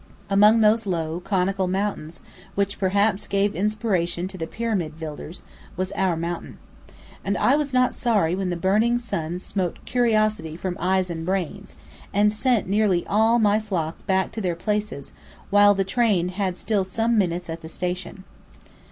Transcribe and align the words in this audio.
Among 0.31 0.61
those 0.61 0.87
low, 0.87 1.19
conical 1.19 1.67
mountains 1.67 2.21
which 2.55 2.79
perhaps 2.79 3.27
gave 3.27 3.53
inspiration 3.55 4.27
to 4.29 4.37
the 4.39 4.47
pyramid 4.47 4.97
builders, 4.97 5.43
was 5.77 5.91
our 5.91 6.15
mountain. 6.17 6.57
And 7.23 7.37
I 7.37 7.55
was 7.55 7.71
not 7.71 7.93
sorry 7.93 8.33
when 8.33 8.49
the 8.49 8.55
burning 8.55 8.97
sun 8.97 9.37
smote 9.37 9.77
curiosity 9.85 10.57
from 10.57 10.75
eyes 10.79 11.11
and 11.11 11.23
brains, 11.23 11.75
and 12.11 12.33
sent 12.33 12.67
nearly 12.67 13.05
all 13.05 13.37
my 13.37 13.59
flock 13.59 14.03
back 14.07 14.31
to 14.31 14.41
their 14.41 14.55
places, 14.55 15.13
while 15.51 15.75
the 15.75 15.83
train 15.85 16.29
had 16.29 16.57
still 16.57 16.83
some 16.83 17.15
minutes 17.15 17.47
at 17.47 17.61
the 17.61 17.69
station. 17.69 18.23